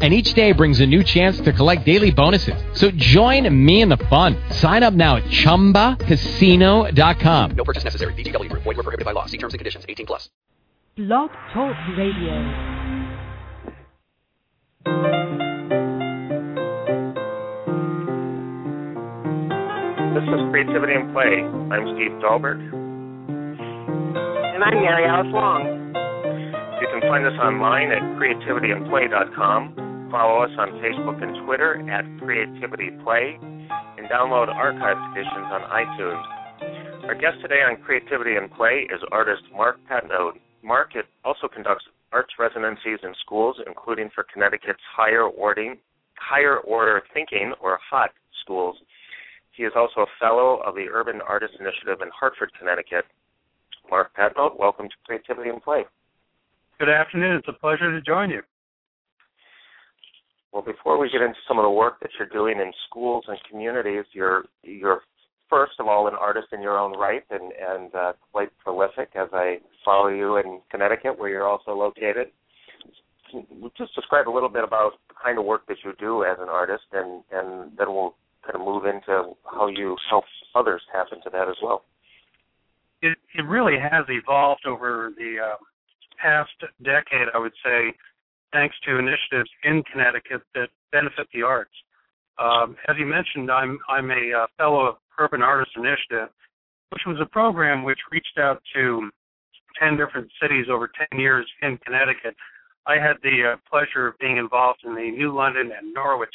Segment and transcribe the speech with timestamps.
[0.00, 2.54] and each day brings a new chance to collect daily bonuses.
[2.74, 4.36] So join me in the fun.
[4.50, 7.50] Sign up now at ChumbaCasino.com.
[7.50, 8.14] No purchase necessary.
[8.14, 8.62] VGW Group.
[8.62, 9.26] Void were prohibited by law.
[9.26, 9.84] See terms and conditions.
[9.88, 10.30] 18 plus.
[10.96, 12.86] Blog Talk Radio.
[20.14, 21.44] This is Creativity and Play.
[21.70, 22.58] I'm Steve Dahlberg.
[23.28, 25.92] And I'm Mary Alice Long.
[26.80, 29.74] You can find us online at creativityandplay.com.
[30.10, 37.04] Follow us on Facebook and Twitter at Creativity Play, and download archived editions on iTunes.
[37.04, 40.40] Our guest today on Creativity and Play is artist Mark Patnode.
[40.64, 40.92] Mark
[41.26, 45.76] also conducts arts residencies in schools, including for Connecticut's higher ordering,
[46.16, 48.08] higher order thinking or HOT
[48.42, 48.76] schools.
[49.52, 53.04] He is also a fellow of the Urban Artist Initiative in Hartford, Connecticut.
[53.90, 55.84] Mark Patnode, welcome to Creativity and Play.
[56.78, 57.36] Good afternoon.
[57.36, 58.40] It's a pleasure to join you.
[60.52, 63.38] Well, before we get into some of the work that you're doing in schools and
[63.50, 65.02] communities, you're you're
[65.50, 69.10] first of all an artist in your own right and and uh, quite prolific.
[69.14, 72.28] As I follow you in Connecticut, where you're also located,
[73.76, 76.48] just describe a little bit about the kind of work that you do as an
[76.48, 78.14] artist, and and then we'll
[78.44, 80.24] kind of move into how you help
[80.54, 81.84] others tap into that as well.
[83.02, 85.56] It it really has evolved over the uh,
[86.20, 86.50] past
[86.82, 87.92] decade, I would say,
[88.52, 91.74] thanks to initiatives in Connecticut that benefit the arts.
[92.38, 96.28] Um, as you mentioned, I'm I'm a uh, fellow of Urban Artists Initiative,
[96.90, 99.10] which was a program which reached out to
[99.80, 102.36] 10 different cities over 10 years in Connecticut.
[102.86, 106.34] I had the uh, pleasure of being involved in the New London and Norwich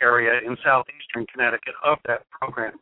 [0.00, 2.74] area in southeastern Connecticut of that program.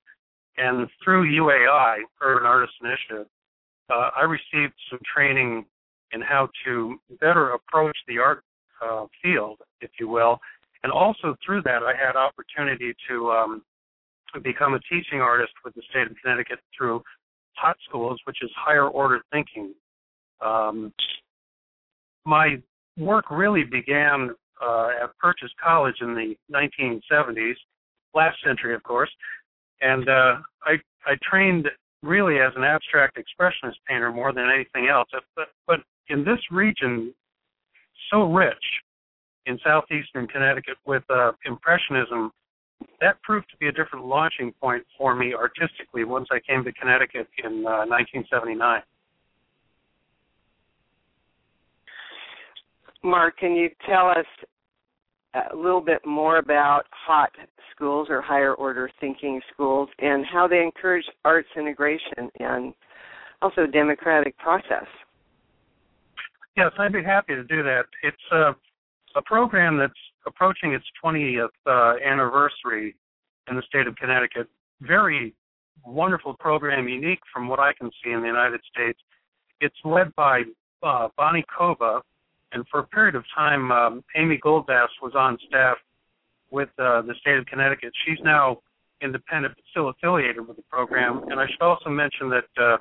[0.56, 3.26] And through UAI, Urban Artists Initiative,
[3.90, 5.64] uh, I received some training
[6.12, 8.42] in how to better approach the art
[8.82, 10.38] uh, field, if you will.
[10.82, 13.62] And also through that, I had opportunity to um,
[14.42, 17.02] become a teaching artist with the state of Connecticut through
[17.54, 19.74] HOT schools, which is higher order thinking.
[20.40, 20.92] Um,
[22.24, 22.56] my
[22.96, 24.30] work really began
[24.62, 27.54] uh, at Purchase College in the 1970s,
[28.14, 29.10] last century, of course,
[29.80, 30.76] and uh, I
[31.06, 31.66] I trained
[32.02, 35.08] really as an abstract expressionist painter more than anything else.
[35.34, 37.14] But but in this region,
[38.10, 38.54] so rich
[39.46, 42.30] in southeastern Connecticut with uh, impressionism,
[43.00, 46.72] that proved to be a different launching point for me artistically once I came to
[46.72, 48.82] Connecticut in uh, 1979.
[53.02, 54.26] Mark, can you tell us
[55.52, 57.30] a little bit more about HOT
[57.74, 62.74] schools or higher order thinking schools and how they encourage arts integration and
[63.40, 64.86] also democratic process?
[66.56, 67.84] Yes, I'd be happy to do that.
[68.02, 68.54] It's a,
[69.16, 69.92] a program that's
[70.26, 72.94] approaching its 20th uh, anniversary
[73.48, 74.48] in the state of Connecticut.
[74.80, 75.34] Very
[75.84, 78.98] wonderful program, unique from what I can see in the United States.
[79.60, 80.42] It's led by
[80.82, 82.02] uh, Bonnie Koba,
[82.52, 85.76] and for a period of time, um, Amy Goldbass was on staff
[86.50, 87.92] with uh, the state of Connecticut.
[88.06, 88.58] She's now
[89.02, 91.22] independent, but still affiliated with the program.
[91.30, 92.76] And I should also mention that uh,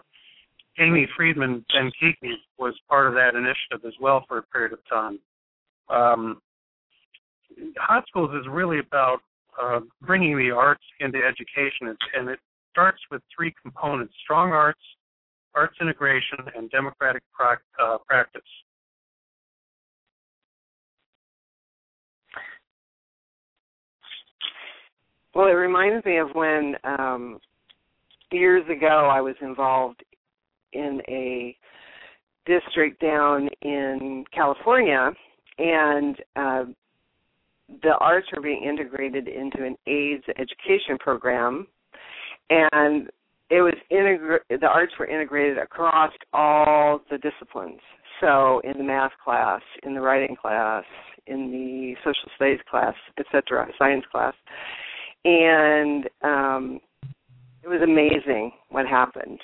[0.79, 4.79] Amy Friedman Ben Kiki was part of that initiative as well for a period of
[4.89, 5.19] time.
[5.89, 6.41] Um,
[7.77, 9.19] Hot Schools is really about
[9.61, 12.39] uh, bringing the arts into education, and it
[12.71, 14.79] starts with three components: strong arts,
[15.55, 18.41] arts integration, and democratic pra- uh, practice.
[25.33, 27.39] Well, it reminds me of when um,
[28.31, 30.03] years ago I was involved
[30.73, 31.55] in a
[32.49, 35.11] district down in California,
[35.59, 36.63] and uh,
[37.83, 41.67] the arts were being integrated into an AIDS education program,
[42.49, 43.09] and
[43.49, 47.79] it was integra- the arts were integrated across all the disciplines.
[48.19, 50.83] So in the math class, in the writing class,
[51.27, 54.33] in the social studies class, etc., science class,
[55.23, 56.79] and um,
[57.63, 59.39] it was amazing what happened.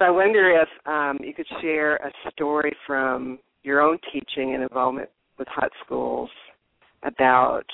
[0.00, 4.62] So I wonder if um, you could share a story from your own teaching and
[4.62, 6.30] involvement with hot schools
[7.02, 7.64] about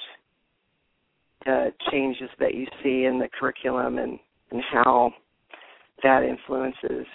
[1.44, 4.18] the changes that you see in the curriculum and,
[4.50, 5.12] and how
[6.02, 7.06] that influences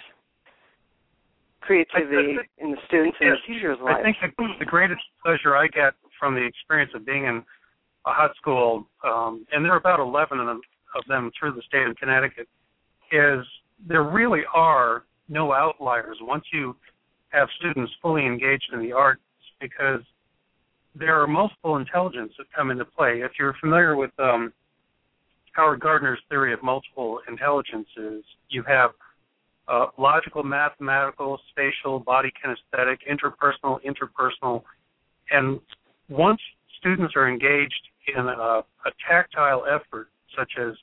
[1.60, 3.98] creativity I, in the students and yes, the teachers' lives.
[4.00, 7.44] I think the, the greatest pleasure I get from the experience of being in
[8.06, 10.60] a hot school, um, and there are about 11 of them,
[10.96, 12.48] of them through the state of Connecticut,
[13.12, 13.44] is
[13.86, 16.76] there really are no outliers once you
[17.30, 19.22] have students fully engaged in the arts
[19.60, 20.00] because
[20.94, 23.22] there are multiple intelligences that come into play.
[23.22, 24.52] If you're familiar with um,
[25.52, 28.90] Howard Gardner's theory of multiple intelligences, you have
[29.68, 34.62] uh, logical, mathematical, spatial, body kinesthetic, interpersonal, interpersonal,
[35.30, 35.60] and
[36.08, 36.40] once
[36.78, 40.74] students are engaged in a, a tactile effort, such as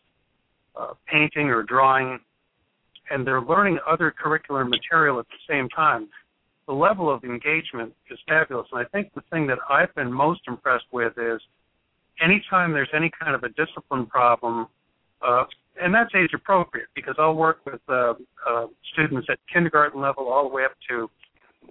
[0.80, 2.20] uh, painting or drawing,
[3.10, 6.10] and they're learning other curricular material at the same time,
[6.68, 8.68] the level of engagement is fabulous.
[8.72, 11.42] And I think the thing that I've been most impressed with is
[12.22, 14.68] anytime there's any kind of a discipline problem,
[15.26, 15.46] uh,
[15.82, 18.14] and that's age appropriate because I'll work with uh,
[18.48, 21.10] uh, students at kindergarten level all the way up to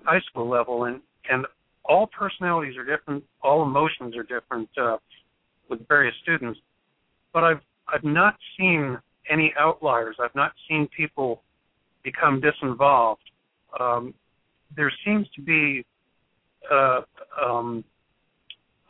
[0.04, 1.00] high school level, and
[1.30, 1.46] and
[1.84, 4.96] all personalities are different, all emotions are different uh,
[5.68, 6.58] with various students.
[7.32, 7.60] But I've
[7.92, 8.98] I've not seen
[9.30, 10.16] any outliers.
[10.20, 11.42] I've not seen people
[12.02, 13.16] become disinvolved.
[13.78, 14.14] Um,
[14.76, 15.84] there seems to be
[16.70, 17.00] uh,
[17.42, 17.84] um,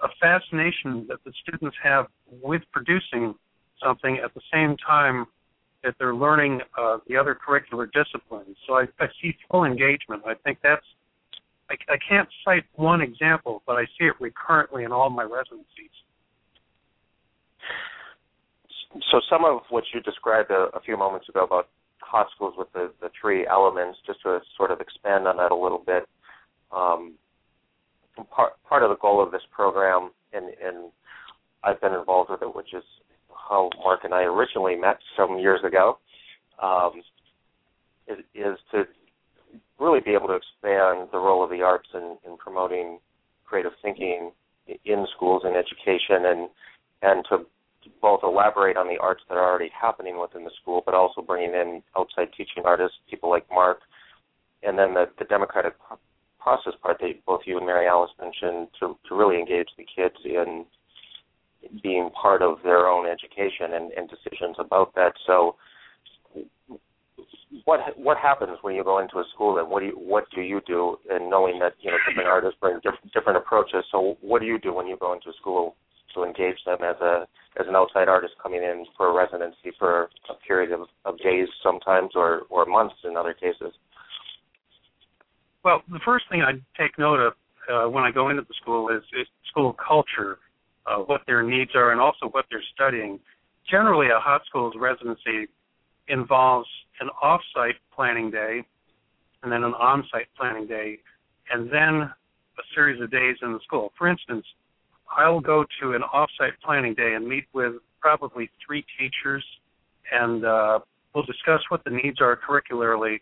[0.02, 2.06] a fascination that the students have
[2.42, 3.34] with producing
[3.82, 5.26] something at the same time
[5.84, 8.56] that they're learning uh, the other curricular disciplines.
[8.66, 10.22] So I, I see full engagement.
[10.26, 10.84] I think that's
[11.70, 15.90] I, I can't cite one example, but I see it recurrently in all my residencies.
[19.10, 21.68] So some of what you described a, a few moments ago about
[22.00, 25.56] hot schools with the, the three elements, just to sort of expand on that a
[25.56, 26.08] little bit.
[26.72, 27.14] Um,
[28.30, 30.90] part part of the goal of this program, and, and
[31.62, 32.82] I've been involved with it, which is
[33.48, 35.98] how Mark and I originally met some years ago,
[36.62, 37.02] um,
[38.06, 38.84] is, is to
[39.78, 42.98] really be able to expand the role of the arts in, in promoting
[43.44, 44.32] creative thinking
[44.84, 46.48] in schools and education, and
[47.02, 47.46] and to
[48.00, 51.54] both elaborate on the arts that are already happening within the school, but also bringing
[51.54, 53.78] in outside teaching artists, people like Mark,
[54.62, 55.74] and then the, the democratic
[56.40, 60.16] process part that both you and Mary Alice mentioned to, to really engage the kids
[60.24, 60.64] in
[61.82, 65.12] being part of their own education and, and decisions about that.
[65.26, 65.56] So,
[67.64, 70.42] what what happens when you go into a school and what do you what do
[70.42, 74.40] you do and knowing that you know different artists bring different, different approaches so what
[74.40, 75.74] do you do when you go into a school
[76.14, 77.26] to engage them as a
[77.58, 81.48] as an outside artist coming in for a residency for a period of, of days
[81.62, 83.72] sometimes or or months in other cases
[85.64, 87.32] well the first thing i take note of
[87.70, 90.38] uh, when i go into the school is, is school culture
[90.86, 93.18] uh, what their needs are and also what they're studying
[93.70, 95.48] generally a hot school's residency
[96.08, 96.68] involves
[97.00, 98.64] an off-site planning day,
[99.42, 100.98] and then an on-site planning day,
[101.50, 103.92] and then a series of days in the school.
[103.96, 104.44] For instance,
[105.16, 109.44] I'll go to an off-site planning day and meet with probably three teachers,
[110.12, 110.78] and uh,
[111.14, 113.20] we'll discuss what the needs are curricularly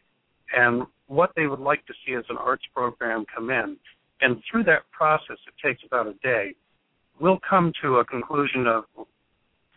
[0.54, 3.76] and what they would like to see as an arts program come in.
[4.20, 6.54] And through that process, it takes about a day.
[7.20, 8.84] We'll come to a conclusion of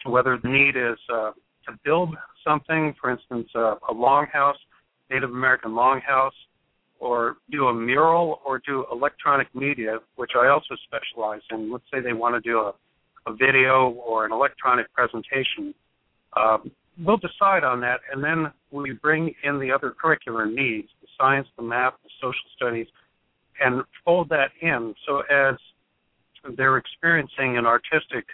[0.06, 1.32] whether the need is uh,
[1.68, 2.16] to build
[2.46, 4.54] something, for instance, uh, a longhouse,
[5.10, 6.32] Native American longhouse,
[7.00, 11.72] or do a mural or do electronic media, which I also specialize in.
[11.72, 12.74] Let's say they want to do a,
[13.30, 15.74] a video or an electronic presentation.
[16.36, 16.72] Um,
[17.04, 21.48] we'll decide on that, and then we bring in the other curricular needs, the science,
[21.58, 22.88] the math, the social studies,
[23.62, 25.56] and fold that in so as
[26.56, 28.26] they're experiencing an artistic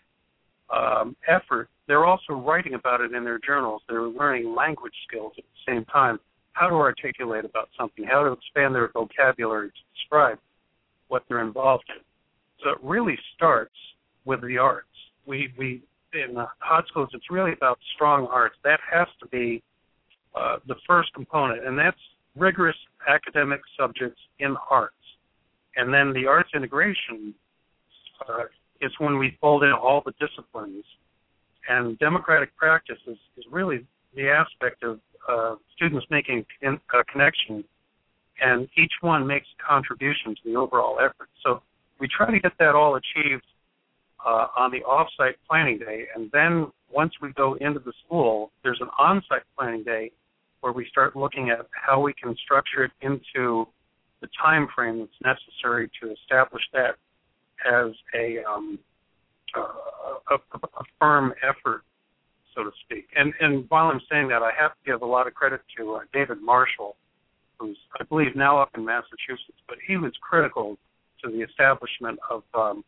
[0.72, 3.82] um, effort they're also writing about it in their journals.
[3.88, 6.20] They're learning language skills at the same time,
[6.56, 10.40] how to articulate about something, how to expand their vocabulary to describe
[11.10, 12.02] what they're involved in.
[12.64, 13.76] So it really starts
[14.24, 14.88] with the arts.
[15.28, 15.84] We we
[16.14, 18.56] in the hot schools, it's really about strong arts.
[18.64, 19.62] That has to be
[20.34, 22.00] uh, the first component, and that's
[22.38, 24.96] rigorous academic subjects in arts.
[25.76, 27.34] And then the arts integration
[28.28, 28.44] uh,
[28.80, 30.86] is when we fold in all the disciplines
[31.68, 33.86] and democratic practice is, is really
[34.16, 37.64] the aspect of uh, students making in, a connection,
[38.42, 41.30] and each one makes a contribution to the overall effort.
[41.44, 41.62] So
[42.00, 43.46] we try to get that all achieved
[44.26, 48.80] uh, on the off-site planning day, and then once we go into the school, there's
[48.82, 50.12] an on-site planning day
[50.62, 53.68] where we start looking at how we can structure it into
[54.22, 56.96] the time frame that's necessary to establish that
[57.72, 58.80] as a um,
[59.56, 61.84] a, a, a firm effort,
[62.56, 63.08] so to speak.
[63.16, 65.96] And and while I'm saying that, I have to give a lot of credit to
[65.96, 66.96] uh, David Marshall,
[67.60, 70.78] who's I believe now up in Massachusetts, but he was critical
[71.24, 72.84] to the establishment of um,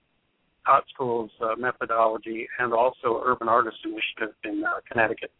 [0.63, 5.31] Hot Schools uh, methodology and also Urban Artist Initiative in uh, Connecticut.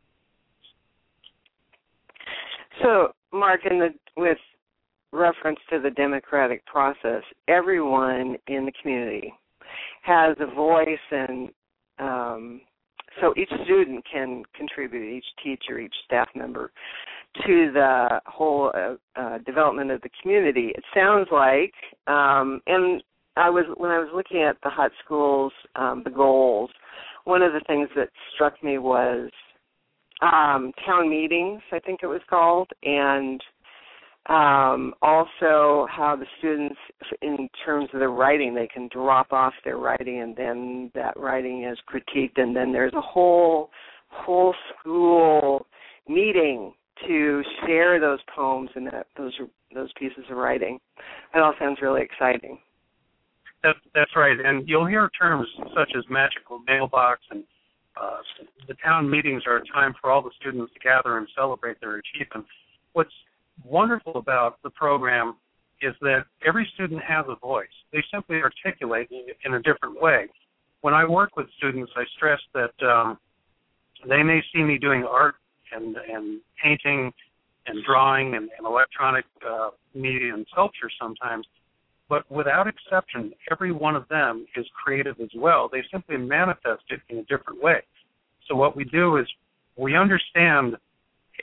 [2.81, 4.38] So, Mark, in the with
[5.12, 9.34] reference to the democratic process, everyone in the community
[10.03, 11.50] has a voice, and
[12.00, 12.62] um,
[13.21, 16.71] so each student can contribute, each teacher, each staff member,
[17.45, 20.71] to the whole uh, uh, development of the community.
[20.75, 21.74] It sounds like,
[22.07, 23.03] um, and
[23.36, 26.71] I was when I was looking at the hot schools, um, the goals.
[27.25, 29.29] One of the things that struck me was
[30.21, 33.41] um, town meetings, I think it was called, and
[34.29, 36.75] um, also how the students,
[37.22, 41.63] in terms of their writing, they can drop off their writing, and then that writing
[41.63, 43.69] is critiqued, and then there's a whole
[44.10, 45.65] whole school
[46.07, 46.74] meeting
[47.05, 49.34] to share those poems and that, those
[49.74, 50.79] those pieces of writing.
[51.34, 52.57] That all sounds really exciting.
[53.63, 57.43] That's that's right, and you'll hear terms such as magical mailbox and
[57.96, 58.17] uh,
[58.67, 61.96] the town meetings are a time for all the students to gather and celebrate their
[61.98, 62.50] achievements
[62.93, 63.13] What's
[63.63, 65.35] wonderful about the program
[65.81, 67.67] is that every student has a voice.
[67.93, 69.09] They simply articulate
[69.45, 70.25] in a different way.
[70.81, 73.17] When I work with students, I stress that um,
[74.07, 75.35] they may see me doing art
[75.71, 77.11] and, and painting
[77.67, 81.45] and drawing and, and electronic uh, media and sculpture sometimes,
[82.09, 85.69] but without exception, every one of them is creative as well.
[85.71, 87.81] They simply manifest it in a different way.
[88.47, 89.27] So what we do is
[89.75, 90.77] we understand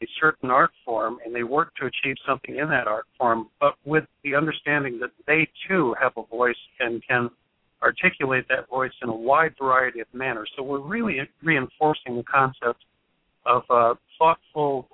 [0.02, 3.74] a certain art form and they work to achieve something in that art form, but
[3.84, 7.30] with the understanding that they too have a voice and can
[7.82, 10.50] articulate that voice in a wide variety of manners.
[10.56, 12.84] So we're really reinforcing the concept
[13.46, 14.88] of uh, thoughtful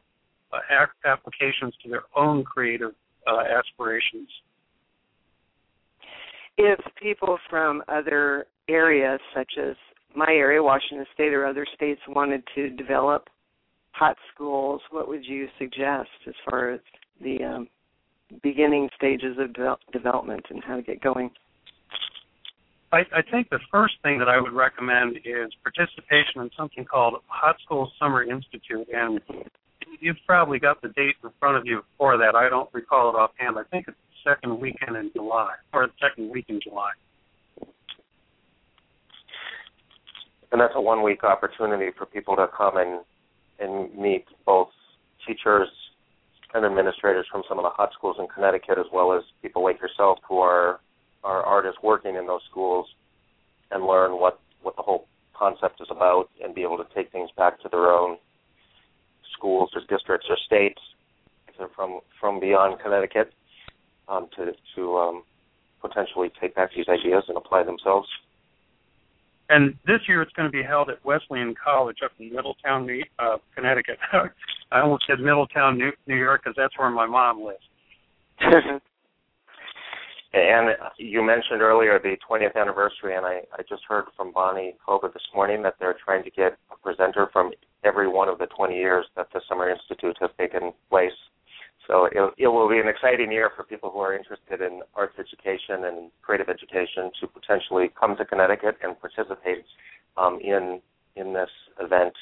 [0.52, 0.59] uh,
[1.04, 2.92] applications to their own creative
[3.26, 4.28] uh, aspirations
[6.62, 9.75] if people from other areas, such as
[10.14, 13.28] my area, Washington State, or other states, wanted to develop
[14.00, 16.80] hot schools, what would you suggest as far as
[17.21, 17.69] the um,
[18.42, 21.30] beginning stages of de- development and how to get going?
[22.92, 27.16] I, I think the first thing that I would recommend is participation in something called
[27.26, 29.21] Hot School Summer Institute, and
[30.00, 32.35] you've probably got the date in front of you for that.
[32.35, 33.59] I don't recall it offhand.
[33.59, 36.90] I think it's second weekend in July, or the second week in July.
[40.52, 43.00] And that's a one week opportunity for people to come and,
[43.60, 44.68] and meet both
[45.26, 45.68] teachers
[46.54, 49.80] and administrators from some of the hot schools in Connecticut, as well as people like
[49.80, 50.80] yourself who are
[51.22, 52.86] are artists working in those schools,
[53.70, 57.30] and learn what what the whole concept is about, and be able to take things
[57.36, 58.16] back to their own
[59.36, 60.80] schools or districts or states
[61.48, 63.32] if they're from from beyond Connecticut
[64.08, 65.22] um, to to um,
[65.80, 68.08] potentially take back these ideas and apply themselves.
[69.50, 73.02] And this year it's going to be held at Wesleyan College up in Middletown, New,
[73.19, 73.99] uh, Connecticut.
[74.73, 77.59] I almost said Middletown, New, New York, because that's where my mom lives.
[80.33, 85.09] and you mentioned earlier the 20th anniversary, and I, I just heard from Bonnie Koba
[85.12, 87.50] this morning that they're trying to get a presenter from
[87.85, 91.11] every one of the 20 years that the Summer Institute has taken place
[91.87, 95.14] so it, it will be an exciting year for people who are interested in arts
[95.18, 99.64] education and creative education to potentially come to Connecticut and participate
[100.16, 100.80] um, in
[101.16, 102.14] in this event.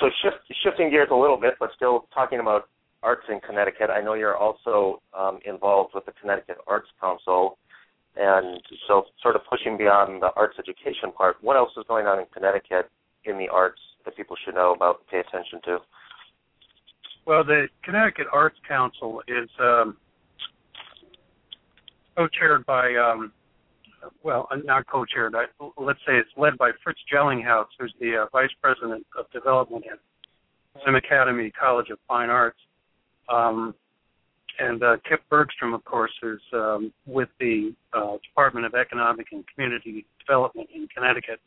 [0.00, 2.68] So shift, shifting gears a little bit, but still talking about
[3.02, 3.90] arts in Connecticut.
[3.90, 7.58] I know you're also um, involved with the Connecticut Arts Council,
[8.16, 11.36] and so sort of pushing beyond the arts education part.
[11.40, 12.90] What else is going on in Connecticut
[13.24, 15.78] in the arts that people should know about, and pay attention to?
[17.26, 19.96] Well, the Connecticut Arts Council is um,
[22.16, 23.32] co-chaired by, um,
[24.22, 25.34] well, uh, not co-chaired.
[25.34, 25.44] I,
[25.78, 29.98] let's say it's led by Fritz Jellinghaus, who's the uh, vice president of development at
[30.84, 32.58] Sim Academy College of Fine Arts,
[33.32, 33.74] um,
[34.58, 39.44] and uh, Kip Bergstrom, of course, is um, with the uh, Department of Economic and
[39.52, 41.40] Community Development in Connecticut.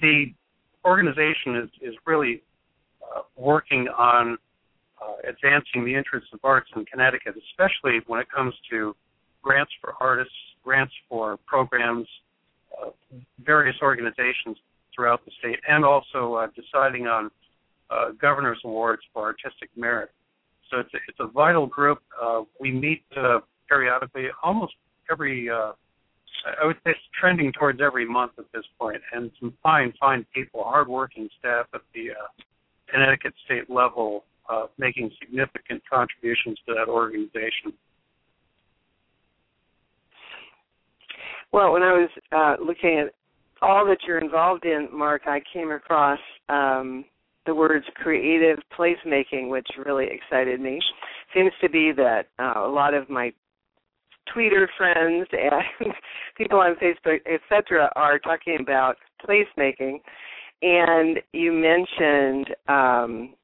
[0.00, 0.26] The
[0.84, 2.42] organization is is really
[3.02, 4.36] uh, working on
[5.02, 8.94] uh, advancing the interests of arts in Connecticut, especially when it comes to
[9.42, 10.32] grants for artists,
[10.62, 12.06] grants for programs,
[12.80, 12.90] uh,
[13.44, 14.56] various organizations
[14.94, 17.30] throughout the state, and also uh, deciding on
[17.90, 20.10] uh, governor's awards for artistic merit.
[20.70, 21.98] So it's a, it's a vital group.
[22.20, 24.74] Uh, we meet uh, periodically, almost
[25.10, 25.50] every.
[25.50, 30.26] I would say it's trending towards every month at this point, and some fine, fine
[30.34, 32.08] people, hardworking staff at the
[32.90, 37.72] Connecticut state level uh, making significant contributions to that organization.
[41.52, 43.14] Well, when I was uh, looking at
[43.62, 47.04] all that you're involved in, Mark, I came across um,
[47.46, 50.80] the words creative placemaking, which really excited me.
[51.34, 53.32] Seems to be that uh, a lot of my
[54.32, 55.92] Twitter friends and
[56.36, 60.00] people on Facebook, etc., are talking about placemaking.
[60.62, 63.34] And you mentioned um,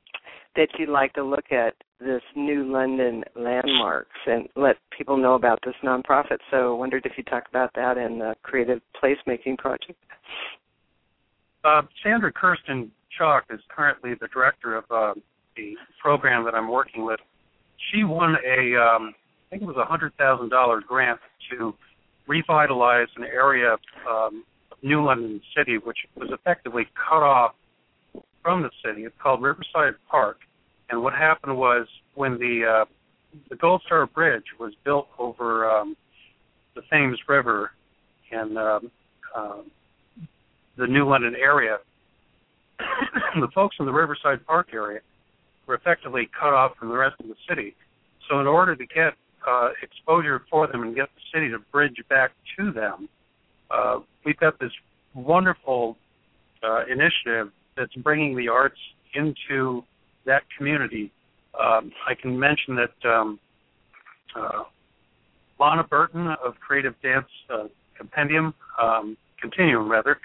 [0.57, 5.59] that you'd like to look at this new London landmarks and let people know about
[5.65, 6.39] this nonprofit.
[6.51, 9.99] So I wondered if you talk about that and the creative placemaking project.
[11.63, 15.15] Uh, Sandra Kersten Chalk is currently the director of uh,
[15.57, 17.21] the program that I'm working with.
[17.93, 19.15] She won a, um,
[19.47, 21.75] I think it was a hundred thousand dollar grant to
[22.27, 23.77] revitalize an area
[24.09, 27.53] um, of New London City, which was effectively cut off
[28.43, 29.05] from the city.
[29.05, 30.39] It's called Riverside Park,
[30.89, 32.85] and what happened was when the uh,
[33.49, 35.97] the Gold Star Bridge was built over um,
[36.75, 37.73] the Thames River
[38.33, 38.91] in um,
[39.35, 39.63] uh,
[40.77, 41.79] the New London area,
[43.41, 45.01] the folks in the Riverside Park area
[45.67, 47.75] were effectively cut off from the rest of the city.
[48.29, 49.15] So in order to get
[49.47, 53.09] uh, exposure for them and get the city to bridge back to them,
[53.71, 54.73] uh, we've got this
[55.15, 55.97] wonderful
[56.63, 58.79] uh, initiative that's bringing the arts
[59.15, 59.83] into
[60.27, 61.11] that community.
[61.59, 63.39] Um, I can mention that um,
[64.37, 64.63] uh,
[65.59, 67.65] Lana Burton of Creative Dance uh,
[67.97, 70.19] Compendium, um, Continuum rather,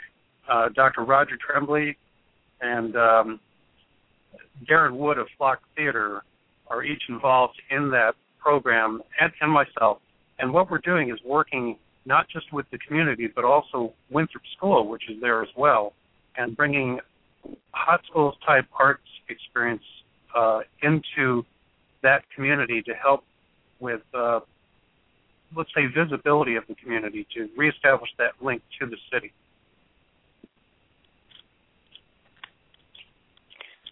[0.50, 1.04] uh, Dr.
[1.04, 1.96] Roger Tremblay,
[2.62, 3.40] and um,
[4.70, 6.24] Derron Wood of Flock Theater
[6.68, 10.00] are each involved in that program, and, and myself.
[10.40, 14.88] And what we're doing is working not just with the community, but also Winthrop School,
[14.88, 15.94] which is there as well,
[16.38, 17.00] and bringing
[17.72, 19.84] hot schools type arts experience
[20.36, 21.44] uh, into
[22.04, 23.24] that community to help
[23.80, 24.40] with, uh,
[25.56, 29.32] let's say, visibility of the community to reestablish that link to the city.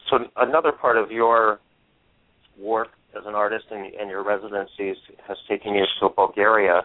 [0.10, 1.60] So another part of your
[2.60, 6.82] work as an artist and, and your residencies has taken you to Bulgaria.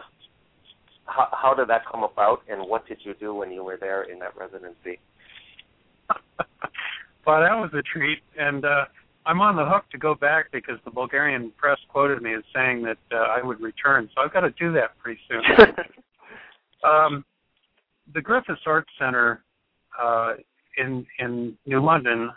[1.05, 4.03] How, how did that come about, and what did you do when you were there
[4.03, 4.99] in that residency?
[7.25, 8.85] well, that was a treat, and uh,
[9.25, 12.83] I'm on the hook to go back because the Bulgarian press quoted me as saying
[12.83, 14.09] that uh, I would return.
[14.15, 15.41] So I've got to do that pretty soon.
[16.89, 17.25] um,
[18.13, 19.43] the Griffiths Arts Center
[20.01, 20.33] uh,
[20.77, 22.31] in in New London,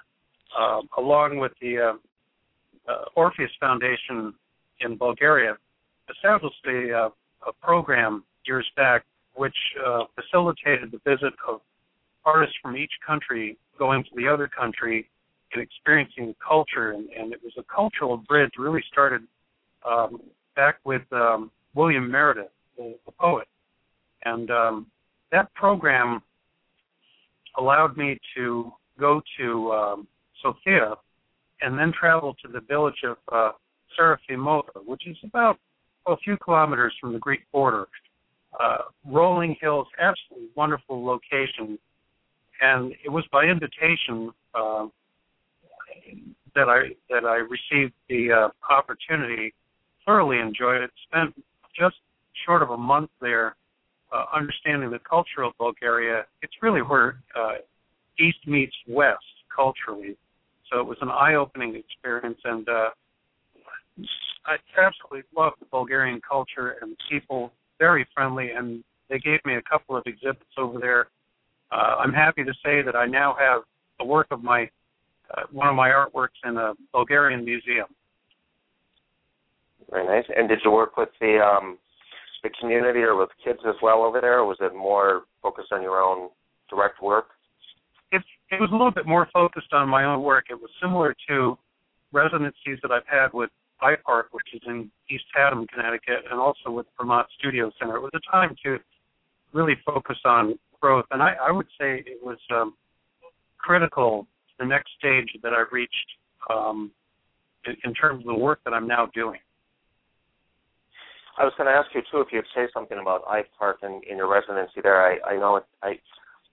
[0.59, 4.35] uh, along with the uh, uh, Orpheus Foundation
[4.81, 5.57] in Bulgaria,
[6.11, 7.09] established a, uh,
[7.49, 9.05] a program years back
[9.35, 9.57] which
[9.87, 11.61] uh, facilitated the visit of
[12.25, 15.09] artists from each country going to the other country
[15.53, 16.93] and experiencing culture.
[16.93, 19.23] And, and it was a cultural bridge really started
[19.85, 20.21] um,
[20.55, 23.49] back with um, William Meredith, the, the poet.
[24.25, 24.87] And um,
[25.33, 26.23] that program
[27.59, 30.07] allowed me to go to um,
[30.41, 30.95] Sofia
[31.61, 33.51] and then travel to the village of uh,
[33.99, 35.59] Seraphimova, which is about
[36.07, 37.89] a few kilometers from the Greek border.
[38.63, 41.79] Uh, rolling hills, absolutely wonderful location.
[42.63, 44.87] And it was by invitation uh,
[46.55, 49.53] that I that I received the uh, opportunity.
[50.07, 50.91] Thoroughly enjoyed it.
[51.09, 51.35] Spent
[51.79, 51.97] just
[52.47, 53.57] short of a month there,
[54.13, 56.25] uh, understanding the culture of Bulgaria.
[56.43, 57.55] It's really where uh,
[58.19, 59.19] East meets West
[59.55, 60.17] culturally.
[60.71, 62.91] So it was an eye-opening experience, and uh,
[64.47, 67.53] I absolutely love the Bulgarian culture and people.
[67.79, 71.09] Very friendly, and they gave me a couple of exhibits over there.
[71.73, 73.63] Uh, I'm happy to say that I now have
[74.01, 74.69] a work of my
[75.35, 77.87] uh, one of my artworks in a Bulgarian museum.
[79.91, 80.25] Very nice.
[80.37, 81.79] And did you work with the um,
[82.43, 85.83] the community or with kids as well over there, or was it more focused on
[85.83, 86.29] your own
[86.69, 87.27] direct work?
[88.11, 90.47] It it was a little bit more focused on my own work.
[90.51, 91.57] It was similar to
[92.13, 93.51] residencies that I've had with
[93.83, 97.97] iPark, which is in East Haddam, Connecticut, and also with Vermont Studio Center.
[97.97, 98.79] It was a time to
[99.53, 102.75] really focus on growth, and I, I would say it was um,
[103.59, 104.27] critical
[104.59, 106.11] the next stage that I've reached
[106.51, 106.91] um,
[107.67, 109.39] in, in terms of the work that I'm now doing.
[111.39, 114.19] I was going to ask you too if you'd say something about iPark in, in
[114.19, 115.01] your residency there.
[115.01, 115.99] I, I know it, I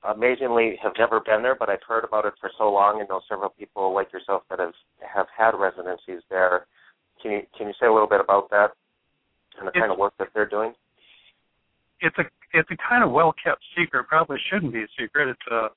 [0.10, 3.20] amazingly have never been there, but I've heard about it for so long and know
[3.28, 6.68] several people like yourself that have have had residencies there.
[7.22, 8.72] Can you can you say a little bit about that
[9.60, 10.74] and the it's, kind of work that they're doing?
[12.00, 14.08] It's a it's a kind of well kept secret.
[14.08, 15.30] Probably shouldn't be a secret.
[15.30, 15.68] It's a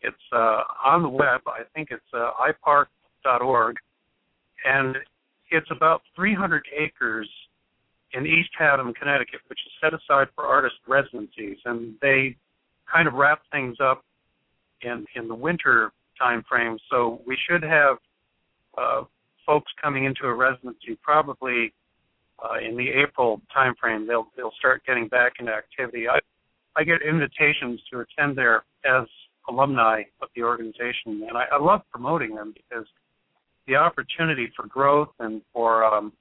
[0.00, 1.40] it's uh, on the web.
[1.46, 3.76] I think it's uh, ipark.org,
[4.64, 4.96] and
[5.50, 7.28] it's about 300 acres
[8.12, 12.36] in East Haddam, Connecticut, which is set aside for artist residencies, and they
[12.92, 14.04] kind of wrap things up
[14.82, 16.78] in in the winter time frame.
[16.90, 17.96] So we should have
[18.78, 19.02] uh,
[19.46, 21.72] folks coming into a residency probably
[22.44, 24.06] uh, in the April time frame.
[24.06, 26.08] They'll they'll start getting back into activity.
[26.08, 26.18] I
[26.76, 29.06] I get invitations to attend there as
[29.48, 32.86] alumni of the organization, and I, I love promoting them because
[33.66, 36.12] the opportunity for growth and for um,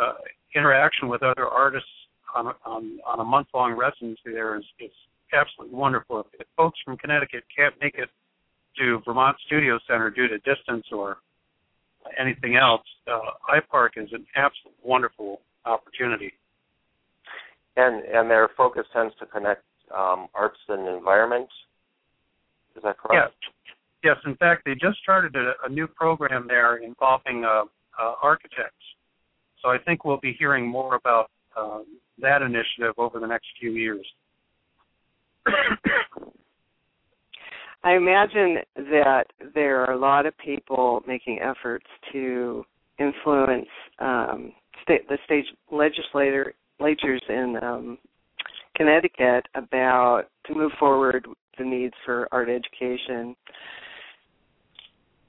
[0.00, 0.12] uh,
[0.54, 1.88] interaction with other artists
[2.34, 4.90] on a, on, on a month long residency there is, is
[5.32, 6.26] absolutely wonderful.
[6.38, 8.08] If folks from Connecticut can't make it
[8.78, 11.18] to Vermont Studio Center due to distance or
[12.18, 16.32] anything else, uh, iPark is an absolutely wonderful opportunity.
[17.76, 19.62] And and their focus tends to connect
[19.96, 21.48] um, arts and environment.
[22.76, 23.34] Is that correct?
[24.02, 24.14] Yes.
[24.14, 24.16] Yes.
[24.24, 27.64] In fact, they just started a, a new program there involving uh,
[28.00, 28.84] uh, architects.
[29.62, 31.80] So I think we'll be hearing more about uh,
[32.18, 34.06] that initiative over the next few years.
[37.86, 42.64] I imagine that there are a lot of people making efforts to
[42.98, 43.68] influence
[44.00, 47.98] um, state, the state legislator legislatures in um,
[48.74, 53.36] Connecticut about to move forward the needs for art education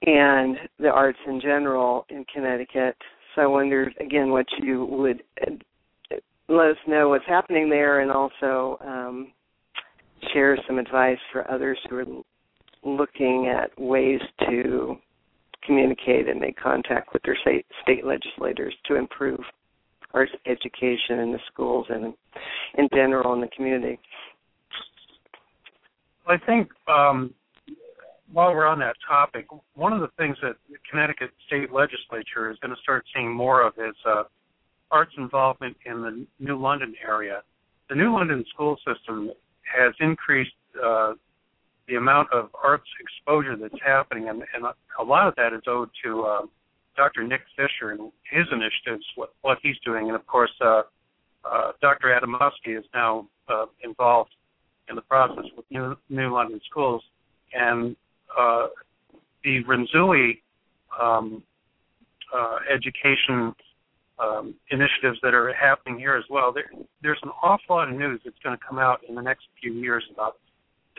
[0.07, 2.97] and the arts in general in Connecticut.
[3.35, 6.15] So I wondered again what you would uh,
[6.49, 9.31] let us know what's happening there, and also um,
[10.33, 12.05] share some advice for others who are
[12.83, 14.97] looking at ways to
[15.65, 19.39] communicate and make contact with their state, state legislators to improve
[20.13, 22.13] arts education in the schools and
[22.77, 23.99] in general in the community.
[26.25, 27.33] I think um,
[28.31, 32.57] while we're on that topic, one of the things that the Connecticut state legislature is
[32.59, 34.23] going to start seeing more of is uh,
[34.91, 37.41] arts involvement in the New London area.
[37.89, 39.31] The New London school system
[39.63, 40.51] has increased
[40.83, 41.13] uh,
[41.88, 44.65] the amount of arts exposure that's happening, and, and
[45.00, 46.41] a lot of that is owed to uh,
[46.95, 47.23] Dr.
[47.23, 50.82] Nick Fisher and his initiatives, what, what he's doing, and of course, uh,
[51.45, 52.08] uh, Dr.
[52.08, 54.32] Adamowski is now uh, involved
[54.89, 57.04] in the process with New, New London Schools,
[57.54, 57.95] and
[58.38, 58.67] uh,
[59.43, 60.41] the Renzulli
[61.00, 61.43] um,
[62.36, 63.54] uh, education
[64.19, 66.52] um, initiatives that are happening here as well.
[66.52, 66.65] There,
[67.02, 69.73] there's an awful lot of news that's going to come out in the next few
[69.73, 70.38] years about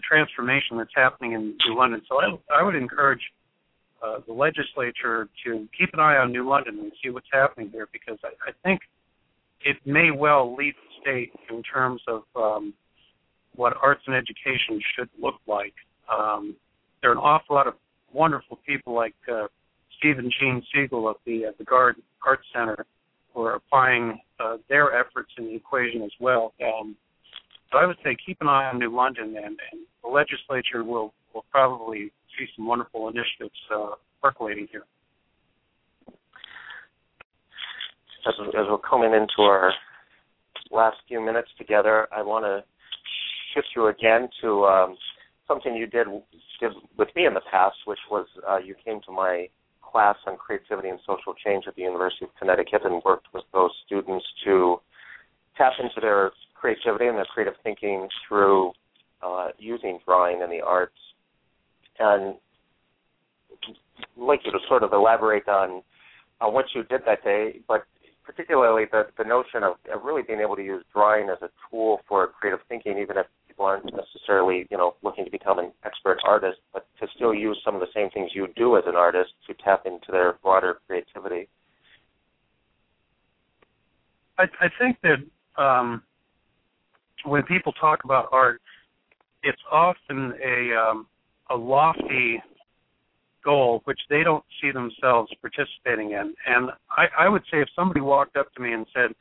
[0.09, 2.03] transformation that's happening in New London.
[2.09, 3.21] So I, I would encourage
[4.03, 7.89] uh, the legislature to keep an eye on New London and see what's happening there
[7.93, 8.81] because I, I think
[9.63, 12.75] it may well lead the state in terms of um,
[13.55, 15.75] what arts and education should look like.
[16.13, 16.57] Um,
[17.03, 17.75] there are an awful lot of
[18.13, 19.49] wonderful people like uh,
[19.99, 22.87] Stephen Jean Siegel of the uh, the Garde Arts Center
[23.35, 26.55] who are applying uh, their efforts in the equation as well.
[26.65, 26.97] Um,
[27.71, 31.13] so I would say keep an eye on New London, and, and the legislature will
[31.35, 33.91] will probably see some wonderful initiatives uh,
[34.23, 34.85] percolating here.
[38.27, 39.73] As, as we're coming into our
[40.71, 42.65] last few minutes together, I want to
[43.55, 44.97] shift you again to um,
[45.47, 46.07] something you did,
[46.61, 49.49] did with me in the past, which was uh, you came to my
[49.83, 53.71] class on creativity and social change at the University of Connecticut and worked with those
[53.87, 54.77] students to
[55.57, 58.73] tap into their creativity and their creative thinking through
[59.23, 60.93] uh, using drawing and the arts.
[61.99, 62.37] And
[63.53, 65.83] I'd like you to sort of elaborate on
[66.41, 67.85] on what you did that day, but
[68.25, 72.29] particularly the the notion of, really being able to use drawing as a tool for
[72.29, 76.59] creative thinking, even if people aren't necessarily you know looking to become an expert artist,
[76.73, 79.55] but to still use some of the same things you do as an artist to
[79.55, 81.49] tap into their broader creativity.
[84.39, 85.19] I, I think that
[85.61, 86.03] um,
[87.25, 88.61] when people talk about art,
[89.43, 91.07] it's often a um,
[91.51, 92.43] a lofty
[93.45, 96.35] goal which they don't see themselves participating in.
[96.47, 99.15] And I, I would say if somebody walked up to me and said,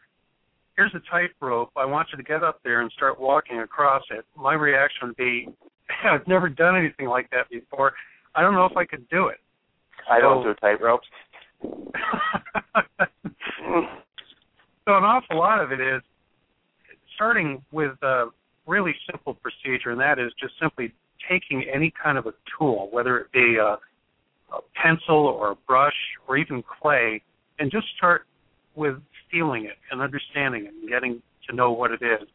[0.76, 1.72] "Here's a tightrope.
[1.76, 5.18] I want you to get up there and start walking across it," my reaction would
[5.18, 5.50] be,
[6.04, 7.94] "I've never done anything like that before.
[8.36, 9.38] I don't know if I could do it."
[10.10, 11.08] I don't so, do tightropes.
[14.86, 16.02] so an awful lot of it is
[17.18, 18.28] starting with a
[18.68, 20.94] really simple procedure, and that is just simply
[21.28, 23.78] taking any kind of a tool, whether it be a,
[24.56, 25.96] a pencil or a brush
[26.28, 27.22] or even clay,
[27.58, 28.28] and just start
[28.76, 28.96] with
[29.32, 32.28] feeling it and understanding it and getting to know what it is.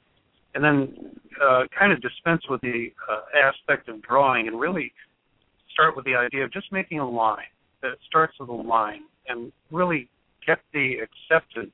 [0.55, 4.93] And then uh, kind of dispense with the uh, aspect of drawing and really
[5.73, 9.53] start with the idea of just making a line that starts with a line and
[9.71, 10.09] really
[10.47, 11.73] get the acceptance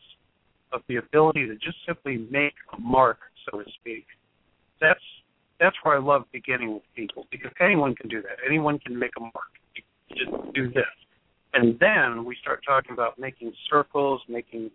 [0.72, 3.18] of the ability to just simply make a mark,
[3.50, 4.07] so to speak.
[4.81, 5.00] That's
[5.61, 8.38] that's where I love beginning with people because anyone can do that.
[8.46, 9.33] Anyone can make a mark.
[10.11, 10.85] Just do this.
[11.54, 14.70] And then we start talking about making circles, making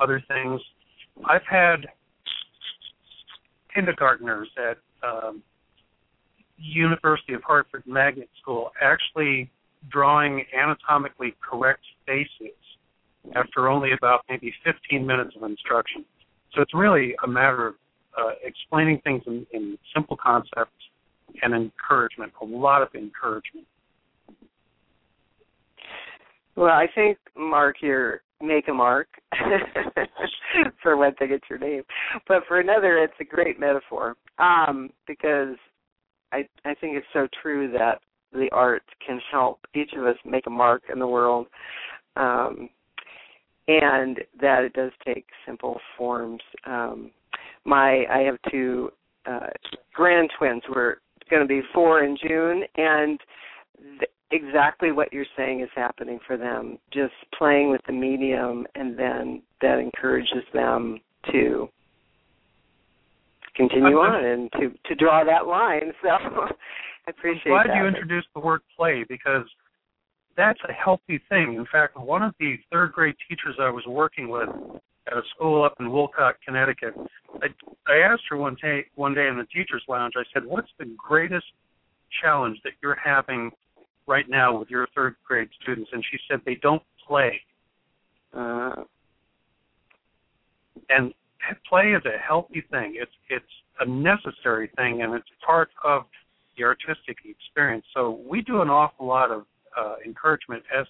[0.00, 0.60] other things.
[1.24, 1.86] I've had
[3.74, 5.42] kindergartners at um,
[6.56, 9.50] University of Hartford Magnet School actually
[9.90, 12.59] drawing anatomically correct faces
[13.34, 16.04] after only about maybe 15 minutes of instruction.
[16.54, 17.74] So it's really a matter of
[18.18, 20.72] uh, explaining things in, in simple concepts
[21.42, 23.66] and encouragement, a lot of encouragement.
[26.56, 29.08] Well, I think Mark, you're make a mark.
[30.82, 31.82] for one thing, it's your name,
[32.26, 35.56] but for another, it's a great metaphor um, because
[36.32, 38.00] I I think it's so true that
[38.32, 41.46] the art can help each of us make a mark in the world,
[42.16, 42.68] um,
[43.70, 46.42] and that it does take simple forms.
[46.66, 47.10] Um,
[47.64, 48.90] my I have two
[49.26, 49.48] uh,
[49.94, 50.62] grand twins.
[50.74, 50.96] We're
[51.30, 53.18] going to be four in June, and
[53.98, 56.78] th- exactly what you're saying is happening for them.
[56.92, 61.68] Just playing with the medium, and then that encourages them to
[63.54, 65.92] continue on and to to draw that line.
[66.02, 66.08] So
[67.06, 67.76] I appreciate I'm glad that.
[67.76, 69.44] you introduced the word play because
[70.36, 71.54] that's a healthy thing.
[71.54, 74.48] In fact, one of the third grade teachers I was working with
[75.06, 76.94] at a school up in Wolcott, Connecticut,
[77.42, 77.46] I,
[77.88, 80.14] I asked her one day one day in the teachers' lounge.
[80.16, 81.46] I said, "What's the greatest
[82.22, 83.50] challenge that you're having
[84.06, 87.40] right now with your third grade students?" And she said, "They don't play."
[88.32, 88.84] Uh,
[90.88, 91.12] and
[91.68, 92.94] play is a healthy thing.
[92.96, 93.44] It's it's
[93.80, 96.02] a necessary thing, and it's part of
[96.56, 97.84] the artistic experience.
[97.94, 99.44] So we do an awful lot of
[99.80, 100.86] uh, encouragement as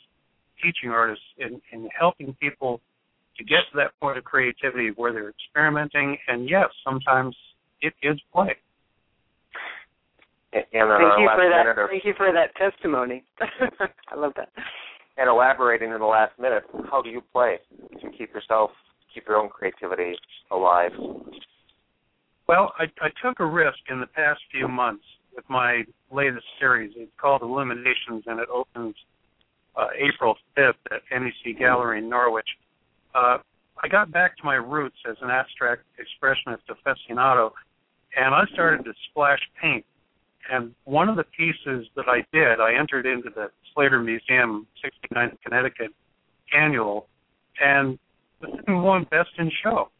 [0.62, 2.80] teaching artists in, in helping people
[3.36, 6.16] to get to that point of creativity where they're experimenting.
[6.28, 7.34] And yes, sometimes
[7.80, 8.56] it is play.
[10.52, 11.62] And, and uh, thank you for that.
[11.64, 13.24] minute of, Thank you for that testimony.
[13.40, 14.50] I love that.
[15.16, 17.58] and elaborating in the last minute, how do you play
[18.02, 18.70] to keep yourself,
[19.14, 20.16] keep your own creativity
[20.50, 20.90] alive?
[22.48, 26.92] Well, I, I took a risk in the past few months with my latest series.
[26.96, 28.94] It's called Illuminations, and it opens
[29.76, 32.48] uh, April 5th at NEC Gallery in Norwich.
[33.14, 33.38] Uh,
[33.82, 37.50] I got back to my roots as an abstract expressionist aficionado,
[38.16, 39.84] and I started to splash paint.
[40.50, 45.36] And one of the pieces that I did, I entered into the Slater Museum 69th
[45.44, 45.92] Connecticut
[46.56, 47.06] annual,
[47.62, 47.98] and
[48.40, 49.90] the won Best in Show.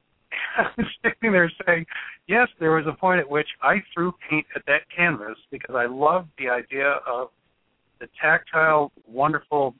[0.57, 1.87] I was sitting there saying,
[2.27, 5.87] yes, there was a point at which I threw paint at that canvas because I
[5.87, 7.29] loved the idea of
[8.01, 9.75] the tactile, wonderful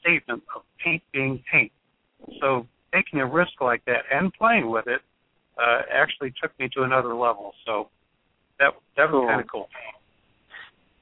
[0.00, 1.72] statement of paint being paint.
[2.40, 5.00] So taking a risk like that and playing with it
[5.58, 7.52] uh, actually took me to another level.
[7.66, 7.88] So
[8.58, 9.26] that that was Cool.
[9.26, 9.68] kind of cool.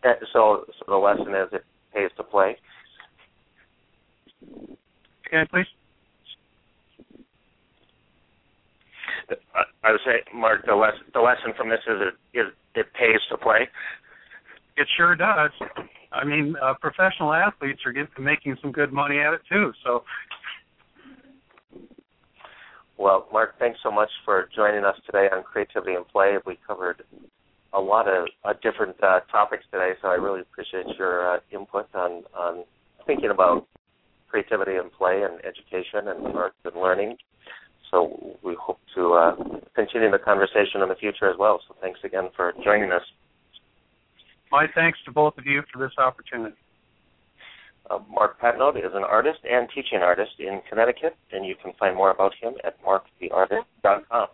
[0.04, 2.56] Uh, So, so the lesson is it pays to play.
[5.28, 5.66] Can I please?
[9.82, 12.86] I, I would say, Mark, the lesson the lesson from this is it is it
[12.94, 13.68] pays to play.
[14.76, 15.50] It sure does.
[16.12, 19.72] I mean, uh, professional athletes are getting making some good money at it too.
[19.84, 20.04] So
[23.00, 26.34] Well, Mark, thanks so much for joining us today on Creativity and Play.
[26.44, 27.02] We covered
[27.72, 31.86] a lot of uh, different uh, topics today, so I really appreciate your uh, input
[31.94, 32.64] on, on
[33.06, 33.66] thinking about
[34.28, 37.16] creativity and play and education and art and learning.
[37.90, 39.36] So we hope to uh,
[39.74, 41.60] continue the conversation in the future as well.
[41.66, 43.02] So thanks again for joining us.
[44.52, 46.56] my thanks to both of you for this opportunity.
[47.90, 51.96] Uh, Mark Patnode is an artist and teaching artist in Connecticut, and you can find
[51.96, 54.28] more about him at marktheartist.com.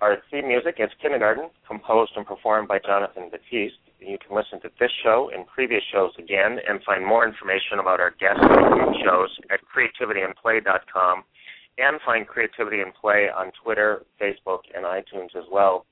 [0.00, 3.78] Our theme music is Kindergarten, composed and performed by Jonathan Batiste.
[3.98, 8.00] You can listen to this show and previous shows again and find more information about
[8.00, 11.22] our guests and shows at creativityandplay.com
[11.78, 15.86] and find Creativity and Play on Twitter, Facebook, and iTunes as well.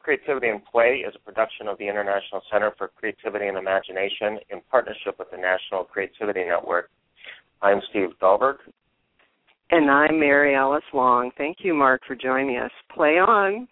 [0.00, 4.60] Creativity and Play is a production of the International Center for Creativity and Imagination in
[4.70, 6.90] partnership with the National Creativity Network.
[7.62, 8.56] I'm Steve Dahlberg.
[9.70, 11.30] And I'm Mary Alice Long.
[11.38, 12.70] Thank you, Mark, for joining us.
[12.94, 13.66] Play on.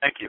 [0.00, 0.28] Thank you.